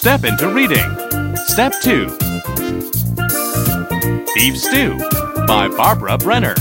step 0.00 0.24
into 0.24 0.48
reading. 0.48 1.36
Step 1.36 1.74
2 1.82 2.06
Beef 4.34 4.56
Stew 4.56 4.96
by 5.46 5.68
Barbara 5.76 6.16
Brenner. 6.16 6.54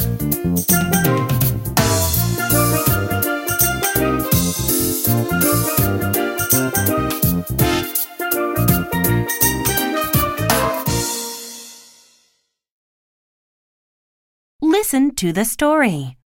Listen 14.61 15.15
to 15.15 15.31
the 15.31 15.45
story. 15.45 16.18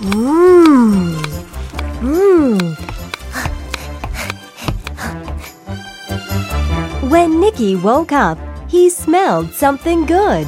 Mmm. 0.00 1.14
Mmm. 2.00 2.60
When 7.10 7.40
Nicky 7.40 7.74
woke 7.74 8.12
up, 8.12 8.38
he 8.68 8.90
smelled 8.90 9.52
something 9.52 10.06
good. 10.06 10.46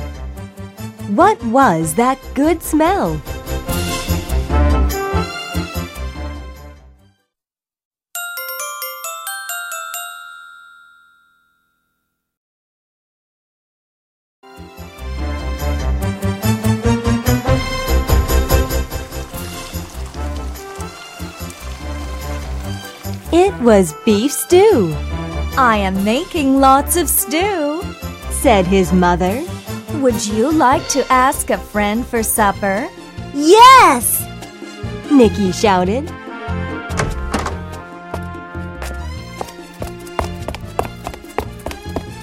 What 1.17 1.43
was 1.45 1.95
that 1.95 2.19
good 2.35 2.63
smell? 2.63 3.21
It 23.51 23.63
was 23.63 23.95
beef 24.05 24.31
stew, 24.31 24.95
I 25.59 25.77
am 25.79 26.05
making 26.05 26.61
lots 26.61 26.97
of 26.97 27.09
stew. 27.09 27.83
said 28.31 28.65
his 28.65 28.93
mother. 28.93 29.45
Would 29.95 30.25
you 30.25 30.53
like 30.53 30.87
to 30.91 31.05
ask 31.13 31.51
a 31.51 31.59
friend 31.59 32.07
for 32.07 32.23
supper? 32.23 32.89
Yes! 33.35 34.25
Nicky 35.11 35.51
shouted. 35.51 36.09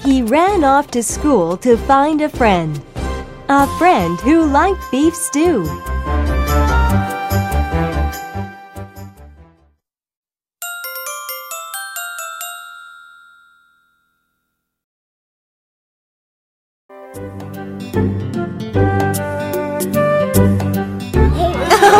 He 0.02 0.22
ran 0.22 0.64
off 0.64 0.90
to 0.92 1.02
school 1.02 1.58
to 1.58 1.76
find 1.76 2.22
a 2.22 2.30
friend. 2.30 2.80
A 3.50 3.66
friend 3.76 4.18
who 4.20 4.46
liked 4.46 4.80
beef 4.90 5.14
stew. 5.14 5.66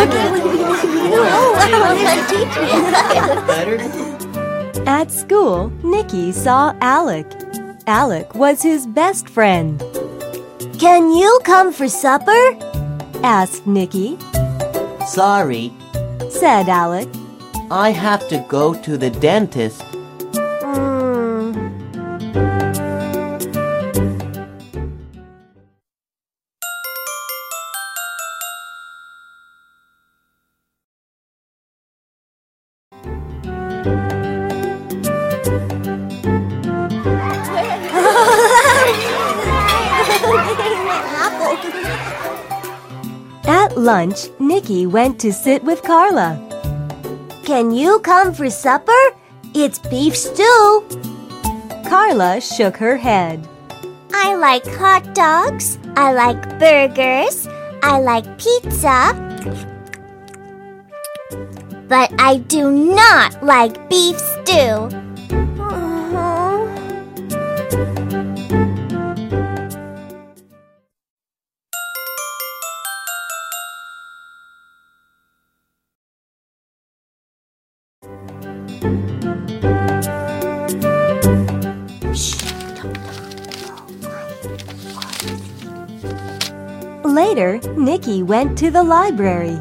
At 4.86 5.10
school, 5.10 5.70
Nicky 5.82 6.32
saw 6.32 6.74
Alec. 6.80 7.26
Alec 7.86 8.34
was 8.34 8.62
his 8.62 8.86
best 8.86 9.28
friend. 9.28 9.82
Can 10.78 11.10
you 11.12 11.40
come 11.44 11.72
for 11.72 11.88
supper? 11.88 12.56
Asked 13.22 13.66
Nicky. 13.66 14.18
Sorry, 15.06 15.72
Said 16.30 16.68
Alec. 16.68 17.08
I 17.70 17.90
have 17.90 18.28
to 18.28 18.44
go 18.48 18.74
to 18.82 18.96
the 18.98 19.10
dentist. 19.10 19.82
At 43.48 43.78
lunch, 43.78 44.28
Nicky 44.38 44.86
went 44.86 45.18
to 45.20 45.32
sit 45.32 45.64
with 45.64 45.82
Carla. 45.82 46.36
Can 47.46 47.70
you 47.70 47.98
come 48.00 48.34
for 48.34 48.50
supper? 48.50 48.92
It's 49.54 49.78
beef 49.78 50.14
stew. 50.14 50.84
Carla 51.88 52.42
shook 52.42 52.76
her 52.76 52.98
head. 52.98 53.48
I 54.12 54.34
like 54.34 54.66
hot 54.66 55.14
dogs. 55.14 55.78
I 55.96 56.12
like 56.12 56.58
burgers. 56.58 57.48
I 57.82 58.00
like 58.00 58.26
pizza. 58.36 59.16
But 61.88 62.12
I 62.20 62.44
do 62.48 62.70
not 62.70 63.42
like 63.42 63.88
beef 63.88 64.18
stew. 64.18 64.90
Later, 87.38 87.60
Nicky 87.76 88.24
went 88.24 88.58
to 88.58 88.68
the 88.68 88.82
library. 88.82 89.60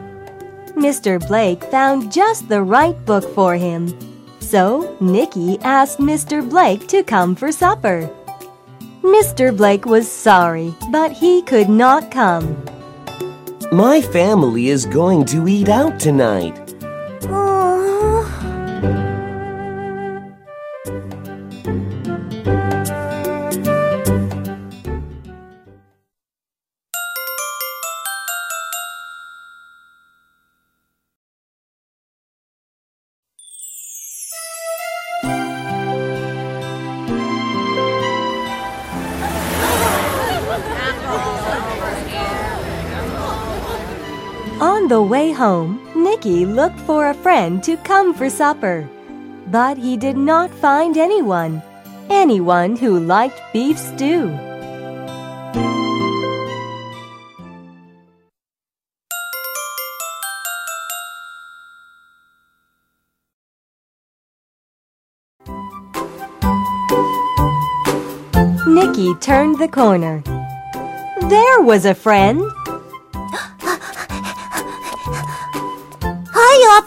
Mr. 0.74 1.20
Blake 1.28 1.64
found 1.66 2.12
just 2.12 2.50
the 2.50 2.64
right 2.64 2.98
book 3.06 3.24
for 3.36 3.56
him. 3.56 3.94
So, 4.40 4.98
Nicky 5.00 5.60
asked 5.60 6.00
Mr. 6.00 6.42
Blake 6.42 6.88
to 6.88 7.04
come 7.04 7.36
for 7.36 7.52
supper. 7.52 8.10
Mr. 9.04 9.56
Blake 9.56 9.86
was 9.86 10.12
sorry, 10.12 10.74
but 10.92 11.12
he 11.12 11.44
could 11.44 11.70
not 11.70 12.10
come. 12.10 12.58
My 13.72 14.02
family 14.02 14.70
is 14.70 14.88
going 14.88 15.26
to 15.26 15.48
eat 15.48 15.70
out 15.70 16.00
tonight. 16.00 16.67
On 44.60 44.88
the 44.88 45.00
way 45.00 45.32
home, 45.32 45.78
Nicky 45.96 46.44
looked 46.44 46.80
for 46.80 47.10
a 47.10 47.14
friend 47.14 47.62
to 47.64 47.78
come 47.78 48.12
for 48.12 48.28
supper. 48.28 48.90
But 49.52 49.78
he 49.78 49.98
did 49.98 50.18
not 50.18 50.50
find 50.50 50.98
anyone. 50.98 51.62
Anyone 52.10 52.76
who 52.76 53.00
liked 53.00 53.40
beef 53.54 53.78
stew. 53.78 54.34
Nicky 68.66 69.14
turned 69.22 69.60
the 69.60 69.70
corner. 69.72 70.24
There 71.30 71.62
was 71.62 71.86
a 71.86 71.94
friend. 71.94 72.42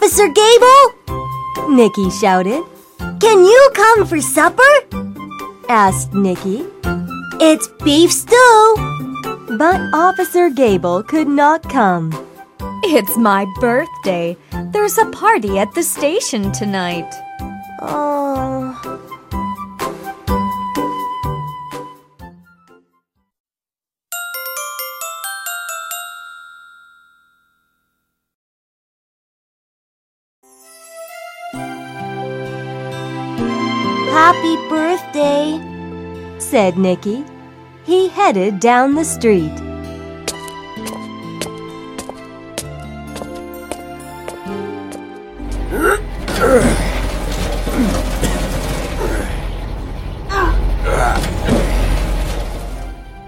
Officer 0.03 0.29
Gable. 0.29 1.69
Nicky 1.69 2.09
shouted. 2.09 2.63
Can 3.19 3.45
you 3.45 3.71
come 3.75 4.07
for 4.07 4.19
supper? 4.19 4.73
Asked 5.69 6.15
Nicky. 6.15 6.65
It's 7.39 7.67
beef 7.83 8.11
stew. 8.11 8.75
But 9.59 9.79
Officer 9.93 10.49
Gable 10.49 11.03
could 11.03 11.27
not 11.27 11.69
come. 11.69 12.09
It's 12.83 13.15
my 13.15 13.45
birthday. 13.59 14.35
There's 14.73 14.97
a 14.97 15.05
party 15.11 15.59
at 15.59 15.71
the 15.75 15.83
station 15.83 16.51
tonight. 16.51 17.13
Oh. 17.79 18.60
Happy 34.33 34.55
birthday, 34.69 35.59
said 36.39 36.77
Nicky. 36.77 37.25
He 37.83 38.07
headed 38.07 38.61
down 38.61 38.95
the 38.95 39.03
street. 39.03 39.51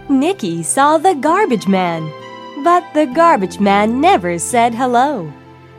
Nicky 0.07 0.63
saw 0.63 0.97
the 0.97 1.15
garbage 1.15 1.67
man, 1.67 2.09
but 2.63 2.81
the 2.93 3.07
garbage 3.13 3.59
man 3.59 3.99
never 3.99 4.39
said 4.39 4.73
hello. 4.73 5.29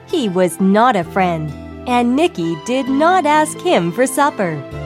He 0.07 0.29
was 0.29 0.61
not 0.61 0.97
a 0.97 1.03
friend, 1.03 1.51
and 1.89 2.15
Nicky 2.15 2.63
did 2.67 2.91
not 2.91 3.25
ask 3.25 3.59
him 3.59 3.91
for 3.91 4.07
supper. 4.07 4.84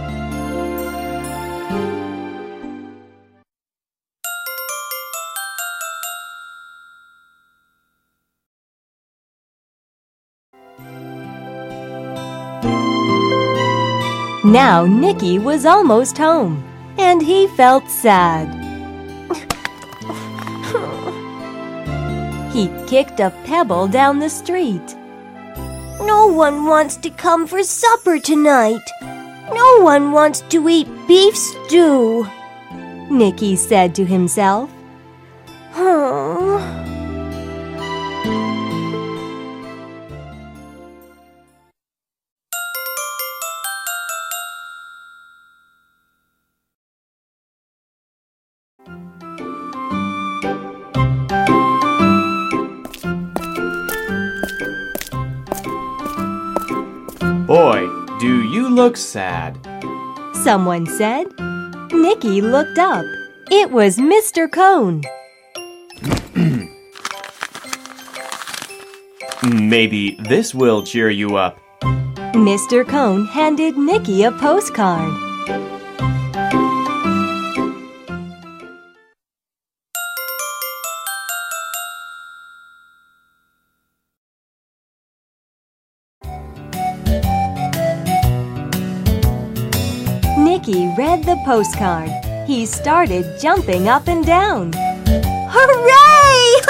Now 14.48 14.86
Nicky 14.86 15.38
was 15.38 15.66
almost 15.66 16.16
home, 16.16 16.64
and 16.96 17.20
he 17.20 17.48
felt 17.48 17.86
sad. 17.90 18.48
he 22.54 22.68
kicked 22.86 23.20
a 23.20 23.28
pebble 23.44 23.88
down 23.88 24.20
the 24.20 24.30
street. 24.30 24.96
no 26.00 26.28
one 26.28 26.64
wants 26.64 26.96
to 26.96 27.10
come 27.10 27.46
for 27.46 27.62
supper 27.62 28.18
tonight. 28.18 28.88
No 29.52 29.80
one 29.82 30.12
wants 30.12 30.40
to 30.48 30.66
eat 30.66 30.88
beef 31.06 31.36
stew. 31.36 32.26
Nicky 33.10 33.54
said 33.54 33.94
to 33.96 34.06
himself. 34.06 34.70
Boy, 57.48 57.88
do 58.20 58.42
you 58.50 58.68
look 58.68 58.94
sad. 58.94 59.56
Someone 60.34 60.84
said. 60.84 61.26
Nicky 61.90 62.42
looked 62.42 62.78
up. 62.78 63.06
It 63.50 63.70
was 63.70 63.96
Mr. 63.96 64.52
Cone. 64.52 65.00
Maybe 69.50 70.18
this 70.28 70.54
will 70.54 70.82
cheer 70.82 71.08
you 71.08 71.38
up. 71.38 71.58
Mr. 72.34 72.86
Cone 72.86 73.24
handed 73.28 73.78
Nicky 73.78 74.24
a 74.24 74.32
postcard. 74.32 75.10
Postcard. 91.48 92.10
He 92.46 92.66
started 92.66 93.24
jumping 93.40 93.88
up 93.88 94.06
and 94.06 94.22
down. 94.26 94.70
Hooray! 95.48 96.60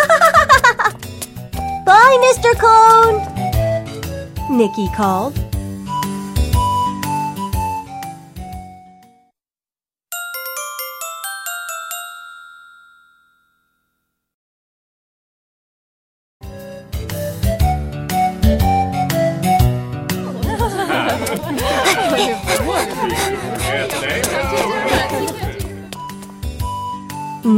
Bye, 1.85 2.17
Mr. 2.27 2.55
Cone. 2.63 3.19
Nicky 4.57 4.87
called. 4.95 5.48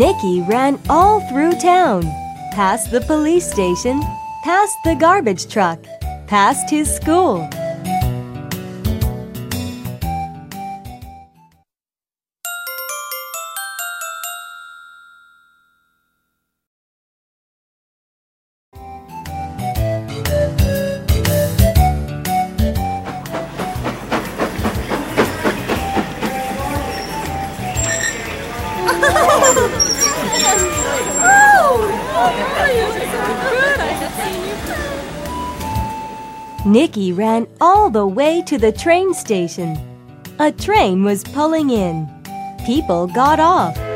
Nicky 0.00 0.40
ran 0.40 0.80
all 0.88 1.20
through 1.28 1.52
town, 1.60 2.04
past 2.52 2.90
the 2.90 3.02
police 3.02 3.44
station, 3.44 4.00
past 4.42 4.74
the 4.82 4.94
garbage 4.94 5.46
truck, 5.46 5.78
past 6.26 6.70
his 6.70 6.90
school. 6.90 7.46
Nicky 36.66 37.10
ran 37.10 37.46
all 37.58 37.88
the 37.88 38.06
way 38.06 38.42
to 38.42 38.58
the 38.58 38.70
train 38.70 39.14
station. 39.14 39.78
A 40.38 40.52
train 40.52 41.02
was 41.04 41.24
pulling 41.24 41.70
in. 41.70 42.06
People 42.66 43.06
got 43.06 43.40
off. 43.40 43.89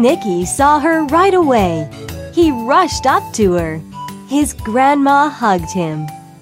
Nicky 0.00 0.46
saw 0.46 0.78
her 0.78 1.04
right 1.06 1.34
away. 1.34 1.90
He 2.32 2.52
rushed 2.52 3.06
up 3.06 3.32
to 3.34 3.52
her. 3.54 3.80
His 4.28 4.52
grandma 4.52 5.28
hugged 5.28 5.72
him. 5.72 6.06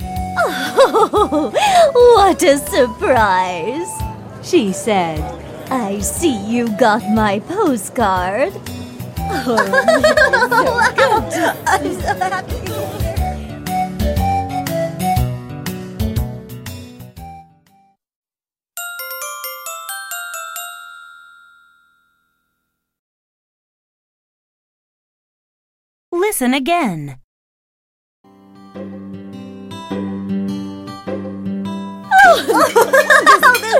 what 1.92 2.42
a 2.42 2.58
surprise! 2.58 3.88
She 4.42 4.72
said, 4.72 5.20
I 5.70 6.00
see 6.00 6.36
you 6.46 6.68
got 6.76 7.02
my 7.10 7.40
postcard. 7.40 8.52
Oh, 9.28 9.56
Listen 26.37 26.52
again. 26.52 27.16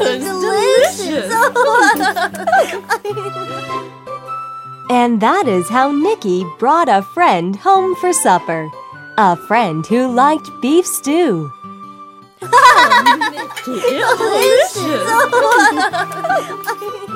Delicious! 0.01 1.29
And 4.89 5.21
that 5.21 5.45
is 5.47 5.69
how 5.69 5.93
Nicky 5.93 6.47
brought 6.59 6.89
a 6.89 7.03
friend 7.03 7.57
home 7.57 7.95
for 7.97 8.15
supper. 8.15 8.71
A 9.19 9.37
friend 9.37 9.87
who 9.87 10.15
liked 10.15 10.49
beef 10.63 10.87
stew. 10.87 11.53
Delicious! 13.67 15.03